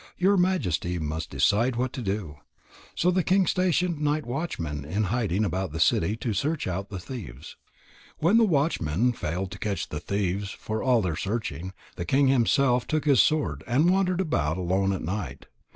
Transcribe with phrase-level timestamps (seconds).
[0.17, 2.37] Your Majesty must decide what to do."
[2.95, 6.97] So the king stationed night watchmen in hiding about the city, to search out the
[6.97, 7.55] thieves.
[8.17, 12.87] When the watchmen failed to catch the thieves for all their searching, the king himself
[12.87, 15.45] took his sword, and wandered about alone at night.